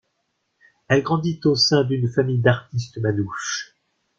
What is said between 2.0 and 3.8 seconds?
famille d'artistes manouches.